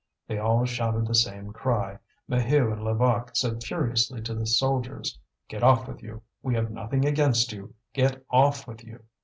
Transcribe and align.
They 0.27 0.39
all 0.39 0.65
shouted 0.65 1.05
the 1.05 1.13
same 1.13 1.53
cry. 1.53 1.99
Maheu 2.27 2.73
and 2.73 2.81
Levaque 2.83 3.35
said 3.35 3.61
furiously 3.63 4.19
to 4.23 4.33
the 4.33 4.47
soldiers: 4.47 5.19
"Get 5.47 5.61
off 5.61 5.87
with 5.87 6.01
you! 6.01 6.23
We 6.41 6.55
have 6.55 6.71
nothing 6.71 7.05
against 7.05 7.51
you! 7.53 7.75
Get 7.93 8.25
off 8.31 8.65
with 8.65 8.83
you!" 8.83 9.03